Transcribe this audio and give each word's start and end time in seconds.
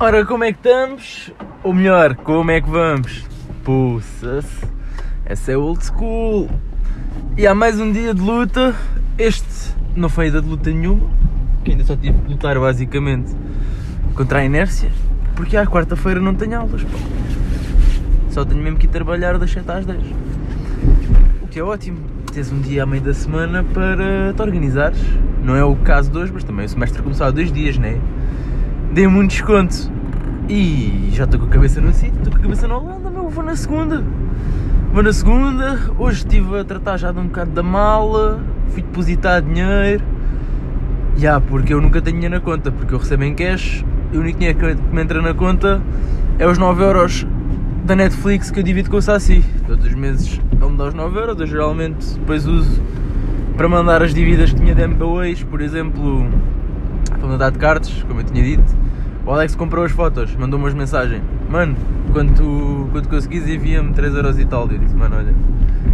Ora, 0.00 0.24
como 0.24 0.44
é 0.44 0.52
que 0.52 0.60
estamos? 0.60 1.32
Ou 1.64 1.74
melhor, 1.74 2.14
como 2.14 2.52
é 2.52 2.60
que 2.60 2.70
vamos? 2.70 3.26
Puxa-se, 3.64 4.64
essa 5.24 5.50
é 5.50 5.56
old 5.56 5.84
school. 5.84 6.48
E 7.36 7.44
há 7.48 7.52
mais 7.52 7.80
um 7.80 7.90
dia 7.90 8.14
de 8.14 8.20
luta. 8.20 8.76
Este 9.18 9.74
não 9.96 10.08
foi 10.08 10.26
ainda 10.26 10.40
de 10.40 10.48
luta 10.48 10.70
nenhuma, 10.70 11.10
que 11.64 11.72
ainda 11.72 11.82
só 11.82 11.96
tive 11.96 12.16
de 12.16 12.28
lutar 12.28 12.56
basicamente 12.60 13.34
contra 14.14 14.38
a 14.38 14.44
inércia, 14.44 14.88
porque 15.34 15.56
à 15.56 15.66
quarta-feira 15.66 16.20
não 16.20 16.32
tenho 16.32 16.60
aulas. 16.60 16.84
Pá. 16.84 16.98
Só 18.30 18.44
tenho 18.44 18.62
mesmo 18.62 18.78
que 18.78 18.86
ir 18.86 18.90
trabalhar 18.90 19.36
das 19.36 19.50
7 19.50 19.68
às 19.68 19.84
10. 19.84 19.98
O 21.42 21.48
que 21.48 21.58
é 21.58 21.64
ótimo. 21.64 21.98
Tens 22.32 22.52
um 22.52 22.60
dia 22.60 22.84
à 22.84 22.86
meio 22.86 23.02
da 23.02 23.14
semana 23.14 23.64
para 23.64 24.32
te 24.32 24.40
organizares. 24.40 25.00
Não 25.42 25.56
é 25.56 25.64
o 25.64 25.74
caso 25.74 26.08
de 26.08 26.18
hoje, 26.18 26.30
mas 26.32 26.44
também 26.44 26.66
o 26.66 26.68
semestre 26.68 27.02
começou 27.02 27.26
há 27.26 27.32
dois 27.32 27.50
dias, 27.50 27.76
né? 27.76 27.98
Dei-me 28.92 29.18
um 29.18 29.26
desconto. 29.26 29.90
E 30.48 31.10
já 31.12 31.24
estou 31.24 31.38
com 31.40 31.46
a 31.46 31.50
cabeça 31.50 31.80
no 31.80 31.92
sítio, 31.92 32.16
estou 32.16 32.32
com 32.32 32.38
a 32.38 32.42
cabeça 32.42 32.66
na 32.66 32.78
Holanda, 32.78 33.10
meu, 33.10 33.28
vou 33.28 33.44
na 33.44 33.54
segunda. 33.54 34.02
Vou 34.92 35.02
na 35.02 35.12
segunda, 35.12 35.78
hoje 35.98 36.18
estive 36.20 36.58
a 36.58 36.64
tratar 36.64 36.96
já 36.96 37.12
de 37.12 37.18
um 37.18 37.24
bocado 37.24 37.50
da 37.50 37.62
mala, 37.62 38.42
fui 38.68 38.82
depositar 38.82 39.42
dinheiro. 39.42 40.02
Já, 41.16 41.38
porque 41.38 41.74
eu 41.74 41.80
nunca 41.82 42.00
tenho 42.00 42.16
dinheiro 42.16 42.36
na 42.36 42.40
conta, 42.40 42.72
porque 42.72 42.94
eu 42.94 42.98
recebo 42.98 43.24
em 43.24 43.34
cash, 43.34 43.84
e 44.10 44.16
o 44.16 44.20
único 44.20 44.38
dinheiro 44.38 44.58
que 44.58 44.94
me 44.94 45.02
entra 45.02 45.20
na 45.20 45.34
conta 45.34 45.82
é 46.38 46.46
os 46.46 46.56
9 46.56 46.82
euros 46.82 47.26
da 47.84 47.94
Netflix 47.94 48.50
que 48.50 48.60
eu 48.60 48.62
divido 48.62 48.88
com 48.88 48.96
o 48.96 49.02
Saci. 49.02 49.44
Todos 49.66 49.84
os 49.84 49.94
meses 49.94 50.40
ele 50.50 50.70
me 50.70 50.78
dá 50.78 50.84
os 50.84 50.94
9 50.94 51.18
euros, 51.18 51.38
eu 51.38 51.46
geralmente 51.46 52.14
depois 52.14 52.46
uso 52.46 52.80
para 53.54 53.68
mandar 53.68 54.02
as 54.02 54.14
dívidas 54.14 54.50
que 54.52 54.60
tinha 54.60 54.74
de 54.74 54.82
MBWays, 54.82 55.42
por 55.42 55.60
exemplo, 55.60 56.26
para 57.10 57.26
mandar 57.26 57.50
de 57.50 57.58
cartas, 57.58 58.04
como 58.06 58.20
eu 58.20 58.24
tinha 58.24 58.42
dito. 58.42 58.76
O 59.24 59.30
Alex 59.30 59.54
comprou 59.54 59.84
as 59.84 59.92
fotos, 59.92 60.34
mandou-me 60.36 60.64
umas 60.64 60.74
mensagens. 60.74 61.22
Mano, 61.50 61.76
quando 62.12 62.34
tu, 62.34 62.88
quando 62.90 63.08
conseguis 63.08 63.46
envia-me 63.46 63.92
3 63.92 64.14
euros 64.14 64.38
e 64.38 64.44
tal. 64.44 64.70
Eu 64.70 64.78
disse, 64.78 64.94
mano, 64.94 65.16
olha, 65.16 65.34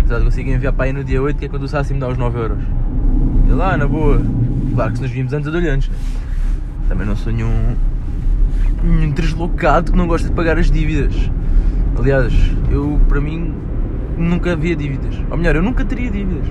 já 0.08 0.20
consigo 0.20 0.50
enviar 0.50 0.72
para 0.72 0.84
aí 0.84 0.92
no 0.92 1.02
dia 1.02 1.20
8, 1.20 1.38
que 1.38 1.46
é 1.46 1.48
quando 1.48 1.64
o 1.64 1.68
Saci 1.68 1.94
me 1.94 2.00
dá 2.00 2.08
os 2.08 2.16
9 2.16 2.38
euros. 2.38 2.58
E 3.48 3.50
lá, 3.50 3.76
na 3.76 3.86
boa. 3.86 4.20
Claro 4.74 4.90
que 4.92 4.98
se 4.98 5.02
nos 5.02 5.12
vimos 5.12 5.32
antes, 5.32 5.52
eu 5.52 5.72
antes. 5.72 5.88
né? 5.88 5.94
Também 6.88 7.06
não 7.06 7.16
sou 7.16 7.32
nenhum, 7.32 7.74
nenhum 8.82 9.10
deslocado 9.10 9.92
que 9.92 9.98
não 9.98 10.06
gosta 10.06 10.28
de 10.28 10.34
pagar 10.34 10.58
as 10.58 10.70
dívidas. 10.70 11.30
Aliás, 11.98 12.32
eu, 12.70 13.00
para 13.08 13.20
mim, 13.20 13.54
nunca 14.16 14.52
havia 14.52 14.76
dívidas. 14.76 15.20
Ou 15.30 15.36
melhor, 15.36 15.56
eu 15.56 15.62
nunca 15.62 15.84
teria 15.84 16.10
dívidas. 16.10 16.46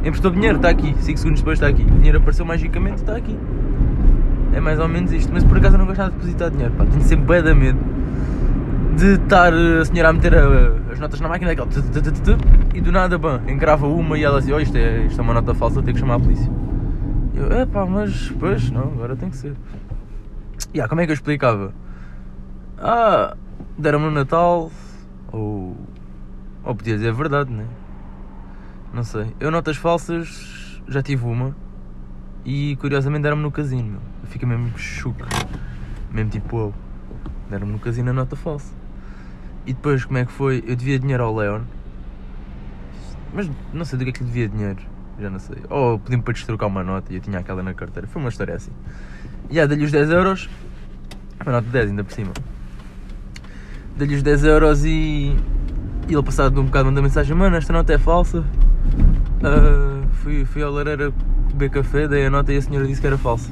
Emprestou 0.00 0.30
dinheiro, 0.30 0.56
está 0.56 0.68
aqui. 0.68 0.94
5 0.98 1.18
segundos 1.18 1.40
depois 1.40 1.58
está 1.58 1.68
aqui. 1.68 1.82
O 1.82 1.94
dinheiro 1.96 2.18
apareceu 2.18 2.44
magicamente, 2.44 2.96
está 2.96 3.16
aqui. 3.16 3.36
É 4.54 4.60
mais 4.60 4.78
ou 4.78 4.88
menos 4.88 5.12
isto. 5.12 5.32
Mas 5.32 5.42
por 5.44 5.56
acaso 5.58 5.74
eu 5.74 5.78
não 5.78 5.86
gosto 5.86 6.02
de 6.04 6.10
depositar 6.10 6.50
dinheiro. 6.50 6.72
Pá. 6.74 6.84
Tenho 6.86 7.02
sempre 7.02 7.24
bué 7.26 7.42
de 7.42 7.54
medo 7.54 7.78
de 8.96 9.14
estar 9.14 9.52
a 9.52 9.84
senhora 9.84 10.10
a 10.10 10.12
meter 10.12 10.34
a- 10.36 10.92
as 10.92 11.00
notas 11.00 11.20
na 11.20 11.28
máquina 11.28 11.54
daquela 11.54 11.68
e 12.72 12.80
do 12.80 12.92
nada, 12.92 13.18
bam, 13.18 13.40
encrava 13.48 13.86
uma 13.86 14.16
e 14.16 14.24
ela 14.24 14.38
dizia: 14.38 14.54
oh, 14.54 14.60
isto, 14.60 14.76
é, 14.76 15.06
isto 15.06 15.18
é 15.18 15.22
uma 15.22 15.34
nota 15.34 15.54
falsa, 15.54 15.82
tenho 15.82 15.94
que 15.94 16.00
chamar 16.00 16.14
a 16.14 16.20
polícia. 16.20 16.50
Eu, 17.34 17.52
é 17.52 17.66
pá, 17.66 17.84
mas 17.84 18.32
pois, 18.38 18.70
não, 18.70 18.82
agora 18.82 19.16
tem 19.16 19.30
que 19.30 19.36
ser. 19.36 19.54
E 20.72 20.80
ah, 20.80 20.88
como 20.88 21.00
é 21.00 21.04
que 21.04 21.10
eu 21.10 21.14
explicava? 21.14 21.72
Ah, 22.78 23.36
deram-me 23.76 24.06
no 24.06 24.12
Natal, 24.12 24.70
ou. 25.32 25.76
Ou 26.64 26.74
podia 26.74 26.94
dizer 26.94 27.10
a 27.10 27.12
verdade, 27.12 27.52
né? 27.52 27.66
Não 28.92 29.02
sei. 29.02 29.26
Eu 29.38 29.50
notas 29.50 29.76
falsas 29.76 30.80
já 30.88 31.02
tive 31.02 31.26
uma 31.26 31.54
e 32.44 32.76
curiosamente 32.76 33.22
deram-me 33.22 33.42
no 33.42 33.50
casino, 33.50 33.90
meu. 33.90 34.13
Eu 34.40 34.48
mesmo 34.48 34.78
chuco. 34.78 35.20
Mesmo 36.10 36.30
tipo 36.30 36.56
eu. 36.56 36.74
Deram-me 37.48 37.72
no 37.72 37.78
casino 37.78 38.10
a 38.10 38.12
nota 38.12 38.36
falsa. 38.36 38.72
E 39.66 39.72
depois 39.72 40.04
como 40.04 40.18
é 40.18 40.24
que 40.24 40.32
foi? 40.32 40.62
Eu 40.66 40.76
devia 40.76 40.98
dinheiro 40.98 41.24
ao 41.24 41.34
Leon. 41.34 41.62
Mas 43.32 43.50
não 43.72 43.84
sei 43.84 43.98
do 43.98 44.04
que 44.04 44.10
é 44.10 44.12
que 44.12 44.20
lhe 44.20 44.26
devia 44.26 44.48
dinheiro. 44.48 44.80
Já 45.18 45.30
não 45.30 45.38
sei. 45.38 45.56
Ou 45.70 45.98
pedi-me 45.98 46.22
para 46.22 46.34
destrocar 46.34 46.68
uma 46.68 46.82
nota 46.82 47.12
e 47.12 47.16
eu 47.16 47.20
tinha 47.20 47.38
aquela 47.38 47.62
na 47.62 47.74
carteira. 47.74 48.06
Foi 48.08 48.20
uma 48.20 48.28
história 48.28 48.54
assim. 48.54 48.72
E 49.48 49.54
yeah, 49.54 49.68
dei-lhe 49.68 49.84
os 49.84 49.92
10 49.92 50.10
euros. 50.10 50.48
Uma 51.42 51.52
nota 51.52 51.66
de 51.66 51.72
10 51.72 51.90
ainda 51.90 52.04
por 52.04 52.12
cima. 52.12 52.32
Dei-lhe 53.96 54.14
os 54.16 54.22
10 54.22 54.44
euros 54.44 54.84
e. 54.84 55.36
E 56.08 56.12
ele 56.12 56.22
passado 56.22 56.60
um 56.60 56.64
bocado 56.64 56.86
mandou 56.86 57.02
mensagem: 57.02 57.34
Mano, 57.36 57.56
esta 57.56 57.72
nota 57.72 57.92
é 57.92 57.98
falsa. 57.98 58.44
Ah, 59.42 60.06
fui, 60.14 60.44
fui 60.44 60.62
ao 60.62 60.72
lareira 60.72 61.12
beber 61.52 61.70
café, 61.70 62.08
dei 62.08 62.26
a 62.26 62.30
nota 62.30 62.52
e 62.52 62.56
a 62.56 62.62
senhora 62.62 62.86
disse 62.86 63.00
que 63.00 63.06
era 63.06 63.18
falsa. 63.18 63.50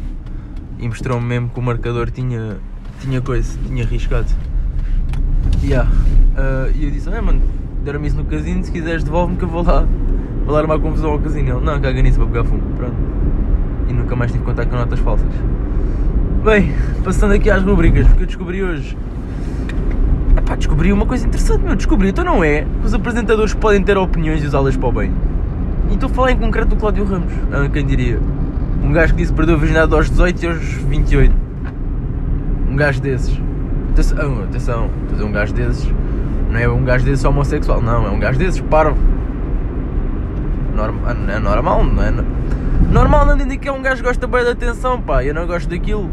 E 0.82 0.88
mostrou-me 0.88 1.24
mesmo 1.24 1.48
que 1.48 1.60
o 1.60 1.62
marcador 1.62 2.10
tinha, 2.10 2.56
tinha 3.00 3.20
coisa, 3.20 3.56
tinha 3.68 3.84
riscado. 3.84 4.26
Yeah. 5.62 5.88
Ah, 6.36 6.68
e 6.74 6.84
eu 6.84 6.90
disse: 6.90 7.08
Ah, 7.08 7.22
mano, 7.22 7.40
deram-me 7.84 8.08
isso 8.08 8.16
no 8.16 8.24
casino, 8.24 8.64
se 8.64 8.72
quiseres 8.72 9.04
devolve-me 9.04 9.38
que 9.38 9.44
eu 9.44 9.48
vou 9.48 9.62
lá. 9.62 9.86
Vou 10.44 10.52
dar 10.52 10.64
uma 10.64 10.80
confusão 10.80 11.12
ao 11.12 11.20
casino. 11.20 11.56
Ele: 11.56 11.64
Não, 11.64 11.80
caga 11.80 12.02
nisso, 12.02 12.18
vou 12.18 12.26
pegar 12.26 12.42
fumo. 12.42 12.62
Pronto. 12.76 12.96
E 13.88 13.92
nunca 13.92 14.16
mais 14.16 14.32
tive 14.32 14.42
contato 14.42 14.68
com 14.68 14.74
notas 14.74 14.98
falsas. 14.98 15.28
Bem, 16.44 16.74
passando 17.04 17.34
aqui 17.34 17.48
às 17.48 17.62
rubricas, 17.62 18.04
porque 18.08 18.24
eu 18.24 18.26
descobri 18.26 18.64
hoje. 18.64 18.98
Epá, 20.36 20.56
descobri 20.56 20.92
uma 20.92 21.06
coisa 21.06 21.24
interessante, 21.24 21.62
meu. 21.62 21.76
Descobri, 21.76 22.08
então 22.08 22.24
não 22.24 22.42
é 22.42 22.62
que 22.62 22.86
os 22.86 22.92
apresentadores 22.92 23.54
podem 23.54 23.84
ter 23.84 23.96
opiniões 23.96 24.42
e 24.42 24.48
usá-las 24.48 24.76
para 24.76 24.88
o 24.88 24.90
bem. 24.90 25.12
E 25.90 25.94
estou 25.94 26.10
a 26.10 26.12
falar 26.12 26.32
em 26.32 26.38
concreto 26.38 26.70
do 26.70 26.76
Cláudio 26.76 27.04
Ramos. 27.04 27.32
Ah, 27.52 27.68
quem 27.72 27.86
diria? 27.86 28.18
Um 28.82 28.92
gajo 28.92 29.14
que 29.14 29.20
disse 29.20 29.32
que 29.32 29.36
perdeu 29.36 29.54
a 29.54 29.58
virgindade 29.58 29.94
aos 29.94 30.10
18 30.10 30.42
e 30.42 30.46
aos 30.48 30.58
28. 30.58 31.34
Um 32.68 32.76
gajo 32.76 33.00
desses. 33.00 33.40
Atenção, 33.92 34.42
atenção. 34.44 34.90
A 35.08 35.12
dizer 35.12 35.24
um 35.24 35.32
gajo 35.32 35.54
desses. 35.54 35.92
Não 36.50 36.58
é 36.58 36.68
um 36.68 36.84
gajo 36.84 37.04
desses 37.04 37.24
homossexual, 37.24 37.80
não. 37.80 38.06
É 38.06 38.10
um 38.10 38.18
gajo 38.18 38.38
desses 38.38 38.60
parvo. 38.60 38.98
É 41.28 41.38
normal, 41.38 41.84
não 41.84 42.02
é? 42.02 42.12
Normal 42.90 43.26
não 43.26 43.34
entender 43.34 43.58
que 43.58 43.68
é 43.68 43.72
um 43.72 43.80
gajo 43.80 43.96
que 43.96 44.08
gosta 44.08 44.26
bem 44.26 44.44
da 44.44 44.52
atenção, 44.52 45.00
pá. 45.00 45.22
Eu 45.24 45.34
não 45.34 45.46
gosto 45.46 45.68
daquilo. 45.68 46.10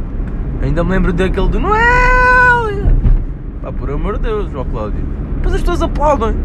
Ainda 0.62 0.84
me 0.84 0.92
lembro 0.92 1.12
daquele 1.12 1.48
do 1.48 1.60
Noel. 1.60 1.80
Pá, 3.62 3.72
por 3.72 3.90
amor 3.90 4.18
de 4.18 4.24
Deus, 4.24 4.54
ó 4.54 4.64
Cláudio. 4.64 5.00
Depois 5.36 5.56
as 5.56 5.62
pessoas 5.62 5.82
aplaudem. 5.82 6.36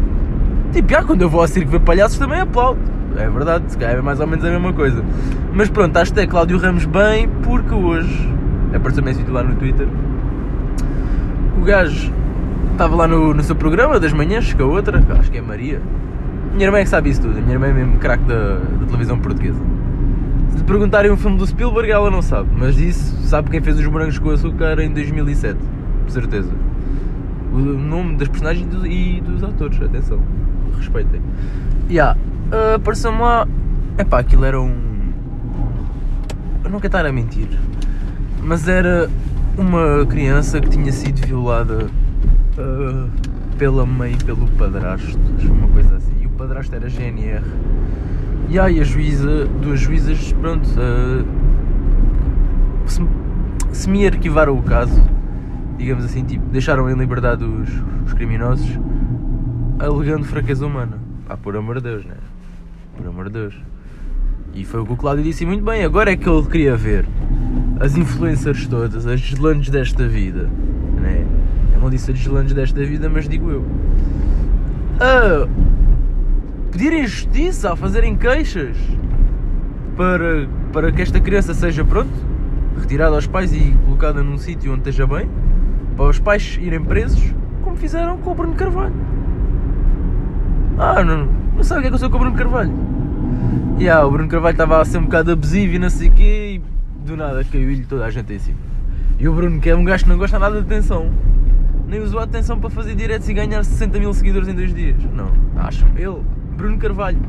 Tipo, 0.73 0.89
já 0.91 1.03
quando 1.03 1.21
eu 1.21 1.29
vou 1.29 1.41
ao 1.41 1.47
circo 1.47 1.71
ver 1.71 1.81
palhaços 1.81 2.17
também 2.17 2.39
aplaudo. 2.39 2.79
É 3.17 3.29
verdade, 3.29 3.65
se 3.71 3.77
calhar 3.77 3.95
é 3.97 4.01
mais 4.01 4.19
ou 4.19 4.27
menos 4.27 4.43
a 4.45 4.49
mesma 4.49 4.73
coisa. 4.73 5.03
Mas 5.53 5.69
pronto, 5.69 5.95
acho 5.97 6.13
que 6.13 6.19
é 6.19 6.27
Cláudio 6.27 6.57
Ramos 6.57 6.85
bem, 6.85 7.29
porque 7.43 7.73
hoje, 7.73 8.29
apareceu-me 8.73 9.11
esse 9.11 9.19
vídeo 9.19 9.33
lá 9.33 9.43
no 9.43 9.55
Twitter, 9.55 9.87
o 11.59 11.63
gajo 11.63 12.11
estava 12.71 12.95
lá 12.95 13.07
no, 13.07 13.33
no 13.33 13.41
seu 13.43 13.55
programa 13.55 13.99
das 13.99 14.11
manhãs, 14.13 14.53
com 14.53 14.63
a 14.63 14.65
outra, 14.65 15.01
acho 15.19 15.31
que 15.31 15.37
é 15.37 15.41
Maria. 15.41 15.81
Minha 16.53 16.67
irmã 16.67 16.77
é 16.79 16.83
que 16.83 16.89
sabe 16.89 17.09
isso 17.09 17.21
tudo, 17.21 17.37
a 17.37 17.41
minha 17.41 17.53
irmã 17.53 17.67
é 17.67 17.73
mesmo 17.73 17.97
craque 17.97 18.23
da, 18.25 18.55
da 18.57 18.85
televisão 18.85 19.17
portuguesa. 19.19 19.59
Se 20.51 20.57
lhe 20.57 20.63
perguntarem 20.63 21.11
um 21.11 21.17
filme 21.17 21.37
do 21.37 21.45
Spielberg, 21.47 21.89
ela 21.91 22.11
não 22.11 22.21
sabe, 22.21 22.49
mas 22.57 22.77
isso 22.79 23.15
sabe 23.27 23.49
quem 23.49 23.61
fez 23.61 23.79
os 23.79 23.85
morangos 23.87 24.19
com 24.19 24.29
açúcar 24.29 24.79
em 24.79 24.91
2007, 24.91 25.57
com 26.03 26.09
certeza. 26.09 26.51
O 27.53 27.57
nome 27.59 28.17
das 28.17 28.27
personagens 28.27 28.65
e 28.65 28.69
do- 28.77 28.85
e 28.87 29.21
dos 29.21 29.43
atores, 29.43 29.81
atenção, 29.81 30.19
respeitem. 30.77 31.21
Yeah. 31.89 32.17
Uh, 32.51 32.75
Apareceu-me 32.75 33.19
lá. 33.19 33.47
Epá, 33.97 34.19
aquilo 34.19 34.45
era 34.45 34.61
um. 34.61 35.13
Eu 36.63 36.69
não 36.69 36.79
quero 36.79 36.87
estar 36.87 37.05
a 37.05 37.11
mentir, 37.11 37.47
mas 38.41 38.67
era 38.67 39.09
uma 39.57 40.05
criança 40.05 40.59
que 40.59 40.69
tinha 40.69 40.91
sido 40.91 41.25
violada 41.25 41.87
uh, 42.57 43.09
pela 43.57 43.85
mãe 43.85 44.13
e 44.13 44.23
pelo 44.23 44.47
padrasto, 44.51 45.17
uma 45.49 45.67
coisa 45.69 45.95
assim. 45.95 46.15
E 46.21 46.25
o 46.25 46.29
padrasto 46.31 46.75
era 46.75 46.89
GNR. 46.89 47.43
E 48.49 48.59
aí 48.59 48.79
a 48.79 48.83
juíza, 48.83 49.45
duas 49.61 49.79
juízas, 49.79 50.33
pronto, 50.33 50.67
uh, 50.69 51.25
se, 53.71 53.89
me 53.89 54.05
arquivaram 54.05 54.57
o 54.57 54.61
caso, 54.61 55.01
digamos 55.77 56.05
assim, 56.05 56.23
tipo, 56.23 56.47
deixaram 56.49 56.89
em 56.89 56.95
liberdade 56.95 57.43
os, 57.43 57.69
os 58.05 58.13
criminosos, 58.13 58.79
alegando 59.79 60.25
fraqueza 60.25 60.65
humana. 60.65 60.99
Pá, 61.27 61.35
por 61.35 61.55
amor 61.57 61.77
de 61.77 61.81
Deus, 61.81 62.05
né? 62.05 62.15
Por 62.95 63.07
amor 63.07 63.25
de 63.25 63.33
Deus. 63.33 63.55
E 64.53 64.63
foi 64.63 64.79
o 64.79 64.85
que 64.85 64.93
o 64.93 64.97
Cláudio 64.97 65.23
disse 65.23 65.45
muito 65.45 65.63
bem. 65.63 65.83
Agora 65.83 66.11
é 66.11 66.15
que 66.15 66.29
ele 66.29 66.45
queria 66.47 66.75
ver 66.77 67.05
as 67.79 67.97
influencers 67.97 68.67
todas, 68.67 69.05
as 69.05 69.19
deslandes 69.19 69.69
desta 69.69 70.07
vida, 70.07 70.49
né? 71.01 71.25
Eu 71.73 71.81
não 71.81 71.89
disse 71.89 72.11
as 72.11 72.17
deslandes 72.17 72.53
desta 72.53 72.83
vida, 72.85 73.09
mas 73.09 73.27
digo 73.27 73.51
eu. 73.51 73.65
A 74.99 75.47
pedirem 76.71 77.05
justiça, 77.05 77.73
a 77.73 77.75
fazerem 77.75 78.15
queixas 78.15 78.77
para, 79.95 80.47
para 80.71 80.91
que 80.91 81.01
esta 81.01 81.19
criança 81.19 81.53
seja, 81.53 81.83
pronto, 81.83 82.11
retirada 82.79 83.15
aos 83.15 83.27
pais 83.27 83.53
e 83.53 83.75
colocada 83.85 84.23
num 84.23 84.37
sítio 84.37 84.71
onde 84.71 84.89
esteja 84.89 85.05
bem, 85.07 85.29
para 85.95 86.05
os 86.05 86.19
pais 86.19 86.57
irem 86.61 86.81
presos, 86.81 87.33
como 87.61 87.75
fizeram 87.75 88.17
com 88.17 88.31
o 88.31 88.35
Bruno 88.35 88.55
Carvalho. 88.55 88.93
Ah, 90.77 91.03
não, 91.03 91.29
não 91.55 91.63
sabe 91.63 91.79
o 91.79 91.81
que 91.81 91.87
é 91.87 91.89
que 91.89 91.95
eu 91.95 91.99
sou 91.99 92.09
com 92.09 92.17
o 92.17 92.19
Bruno 92.19 92.35
Carvalho? 92.35 92.73
E 93.79 93.89
ah, 93.89 94.05
o 94.05 94.11
Bruno 94.11 94.29
Carvalho 94.29 94.53
estava 94.53 94.81
a 94.81 94.85
ser 94.85 94.97
um 94.97 95.03
bocado 95.03 95.31
abusivo 95.31 95.73
e 95.73 95.79
não 95.79 95.89
sei 95.89 96.09
o 96.09 96.11
quê, 96.11 96.61
e 96.61 97.05
do 97.07 97.15
nada 97.15 97.43
caiu-lhe 97.43 97.85
toda 97.85 98.05
a 98.05 98.09
gente 98.09 98.33
em 98.33 98.39
cima. 98.39 98.57
E 99.19 99.27
o 99.27 99.33
Bruno, 99.33 99.59
que 99.59 99.69
é 99.69 99.75
um 99.75 99.83
gajo 99.83 100.03
que 100.03 100.09
não 100.09 100.17
gosta 100.17 100.37
nada 100.37 100.61
de 100.61 100.65
atenção, 100.65 101.11
nem 101.87 102.01
usou 102.01 102.19
a 102.19 102.23
atenção 102.23 102.59
para 102.59 102.69
fazer 102.69 102.95
diretos 102.95 103.29
e 103.29 103.33
ganhar 103.33 103.63
60 103.63 103.99
mil 103.99 104.13
seguidores 104.13 104.47
em 104.47 104.53
dois 104.53 104.73
dias. 104.73 104.97
Não, 105.13 105.31
acham? 105.55 105.87
Ele, 105.95 106.21
Bruno 106.57 106.77
Carvalho, 106.77 107.19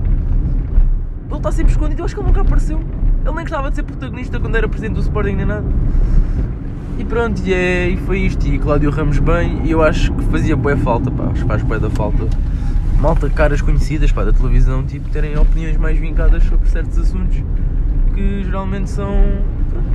ele 1.29 1.37
está 1.37 1.53
sempre 1.53 1.73
escondido, 1.73 2.01
eu 2.01 2.05
acho 2.05 2.15
que 2.15 2.21
ele 2.21 2.29
nunca 2.29 2.41
apareceu. 2.41 2.79
Ele 2.79 3.35
nem 3.35 3.45
gostava 3.45 3.71
de 3.71 3.77
ser 3.77 3.83
protagonista 3.83 4.39
quando 4.39 4.57
era 4.57 4.69
presidente 4.69 4.95
do 4.95 5.01
Sporting 5.01 5.35
nem 5.35 5.47
nada. 5.47 5.67
E 6.99 7.05
pronto, 7.05 7.43
e, 7.45 7.53
é, 7.53 7.89
e 7.89 7.97
foi 7.97 8.21
isto. 8.21 8.47
E 8.47 8.59
Cláudio 8.59 8.91
Ramos 8.91 9.19
bem, 9.19 9.61
e 9.65 9.71
eu 9.71 9.83
acho 9.83 10.13
que 10.13 10.25
fazia 10.27 10.57
boa 10.57 10.77
falta, 10.77 11.11
pá, 11.11 11.25
acho 11.25 11.43
que 11.43 11.49
faz 11.49 11.63
boa 11.63 11.79
da 11.79 11.91
falta. 11.91 12.27
Malta, 13.01 13.29
caras 13.29 13.61
conhecidas, 13.61 14.11
pá, 14.11 14.25
da 14.25 14.33
televisão, 14.33 14.83
tipo, 14.83 15.09
terem 15.11 15.39
opiniões 15.39 15.77
mais 15.77 15.99
vincadas 15.99 16.43
sobre 16.45 16.69
certos 16.69 16.99
assuntos 16.99 17.43
que 18.15 18.43
geralmente 18.43 18.89
são. 18.89 19.15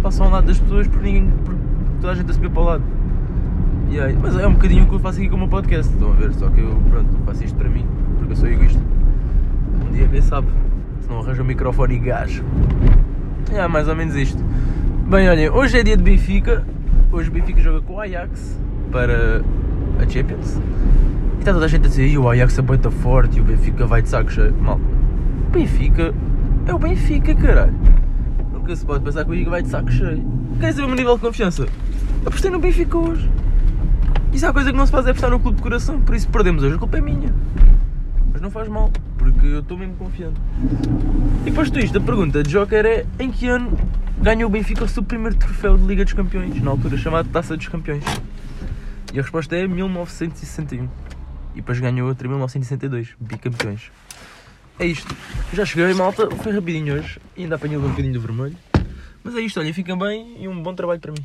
Passam 0.04 0.28
ao 0.28 0.32
lado 0.32 0.46
das 0.46 0.60
pessoas 0.60 0.88
por 0.88 1.02
ninguém. 1.02 1.28
por 1.44 1.56
toda 2.00 2.14
a 2.14 2.16
gente 2.16 2.30
a 2.30 2.34
subir 2.34 2.50
para 2.50 2.62
o 2.62 2.66
lado. 2.66 2.84
Aí, 3.90 4.18
mas 4.22 4.38
é 4.38 4.48
um 4.48 4.54
bocadinho 4.54 4.86
o 4.86 4.88
que 4.88 4.96
eu 4.96 5.00
faço 5.00 5.20
aqui 5.20 5.28
com 5.28 5.36
o 5.36 5.40
meu 5.40 5.48
podcast, 5.48 5.92
estão 5.92 6.12
a 6.12 6.16
ver? 6.16 6.32
Só 6.34 6.50
que 6.50 6.62
eu, 6.62 6.80
pronto, 6.90 7.10
faço 7.26 7.44
isto 7.44 7.58
para 7.58 7.70
mim, 7.70 7.86
porque 8.18 8.32
eu 8.32 8.36
sou 8.38 8.48
egoísta. 8.48 8.80
Um 9.86 9.92
dia, 9.92 10.08
quem 10.08 10.22
sabe, 10.22 10.48
se 11.02 11.10
não 11.10 11.20
arranjo 11.20 11.42
um 11.42 11.46
microfone 11.46 11.96
e 11.96 12.00
gás. 12.00 12.42
É 13.52 13.68
mais 13.68 13.88
ou 13.88 13.96
menos 13.96 14.16
isto. 14.16 14.42
Bem, 15.10 15.28
olhem, 15.28 15.50
hoje 15.50 15.78
é 15.78 15.84
dia 15.84 15.98
de 15.98 16.04
Benfica. 16.04 16.64
Hoje 17.12 17.30
o 17.30 17.34
Benfica 17.34 17.60
joga 17.60 17.82
com 17.82 17.96
o 17.96 18.00
Ajax 18.00 18.58
para 18.92 19.42
a 20.00 20.08
Champions. 20.08 20.62
E 21.42 21.44
está 21.44 21.54
toda 21.54 21.66
a 21.66 21.68
gente 21.68 21.88
a 21.88 21.90
dizer, 21.90 22.06
"Ih, 22.06 22.20
o 22.20 22.30
Ajax 22.30 22.60
é 22.60 22.62
muito 22.62 22.92
forte 22.92 23.40
e 23.40 23.42
o 23.42 23.44
Benfica 23.44 23.88
vai 23.88 24.00
de 24.04 24.10
saco 24.10 24.32
cheio. 24.32 24.54
Mal, 24.62 24.80
o 25.48 25.52
Benfica 25.52 26.14
é 26.68 26.72
o 26.72 26.78
Benfica, 26.78 27.34
caralho. 27.34 27.74
Nunca 28.54 28.76
se 28.76 28.86
pode 28.86 29.04
pensar 29.04 29.24
que 29.24 29.32
o 29.32 29.34
Benfica 29.34 29.50
vai 29.50 29.64
de 29.64 29.70
saco 29.70 29.92
cheio. 29.92 30.24
Querem 30.60 30.72
saber 30.72 30.86
o 30.86 30.88
meu 30.90 30.98
nível 30.98 31.16
de 31.16 31.22
confiança? 31.22 31.66
Apostei 32.24 32.52
no 32.52 32.60
Benfica 32.60 32.96
hoje. 32.96 33.28
Isso 34.32 34.46
é 34.46 34.50
a 34.50 34.54
coisa 34.54 34.72
que 34.72 34.78
não 34.78 34.86
se 34.86 34.92
faz 34.92 35.08
é 35.08 35.10
apostar 35.10 35.32
no 35.32 35.40
clube 35.40 35.58
de 35.58 35.64
coração, 35.64 36.00
por 36.02 36.14
isso 36.14 36.30
perdemos 36.30 36.62
hoje, 36.62 36.76
a 36.76 36.78
culpa 36.78 37.00
é 37.00 37.02
minha. 37.02 37.34
Mas 38.32 38.40
não 38.40 38.52
faz 38.52 38.68
mal, 38.68 38.92
porque 39.18 39.48
eu 39.48 39.62
estou 39.62 39.80
mesmo 39.80 39.96
confiante. 39.96 40.40
E 41.44 41.50
posto 41.50 41.80
isto, 41.80 41.98
a 41.98 42.02
pergunta 42.02 42.44
de 42.44 42.52
Joker 42.52 42.86
é 42.86 43.04
em 43.18 43.32
que 43.32 43.48
ano 43.48 43.76
ganhou 44.22 44.48
o 44.48 44.54
Benfica 44.54 44.84
o 44.84 44.88
seu 44.88 45.02
primeiro 45.02 45.36
troféu 45.38 45.76
de 45.76 45.86
Liga 45.88 46.04
dos 46.04 46.14
Campeões, 46.14 46.62
na 46.62 46.70
altura 46.70 46.98
chamado 46.98 47.30
Taça 47.30 47.58
dos 47.58 47.68
Campeões? 47.68 48.04
E 49.12 49.18
a 49.18 49.24
resposta 49.24 49.56
é 49.56 49.68
1961. 49.68 50.88
E 51.54 51.58
depois 51.58 51.80
ganhou 51.80 52.08
outra 52.08 52.26
em 52.26 52.30
1962, 52.30 53.10
bicampeões. 53.20 53.92
É 54.80 54.86
isto. 54.86 55.16
Já 55.54 55.66
cheguei, 55.66 55.94
malta, 55.94 56.30
foi 56.38 56.54
rapidinho 56.54 56.96
hoje, 56.96 57.20
ainda 57.38 57.56
apanhei 57.56 57.78
um 57.78 57.82
bocadinho 57.82 58.14
do 58.14 58.22
vermelho. 58.22 58.58
Mas 59.24 59.36
é 59.36 59.42
isto, 59.42 59.60
olha, 59.60 59.74
fiquem 59.74 59.98
bem 59.98 60.44
e 60.44 60.48
um 60.48 60.64
bom 60.64 60.74
trabalho 60.74 61.00
para 61.00 61.12
mim. 61.12 61.24